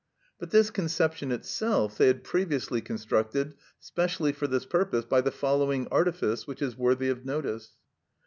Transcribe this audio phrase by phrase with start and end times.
[0.39, 5.87] But this conception itself they had previously constructed specially for this purpose by the following
[5.91, 7.73] artifice, which is worthy of notice.